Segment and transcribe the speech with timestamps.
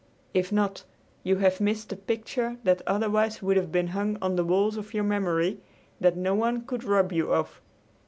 [0.33, 0.83] If not,
[1.23, 4.95] you have missed a picture that otherwise would have been hung on the walls of
[4.95, 5.59] your memory,
[5.99, 7.61] that no one could rob you of.